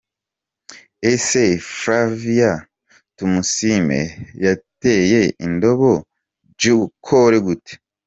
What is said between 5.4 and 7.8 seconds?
indobo J Cole gute?.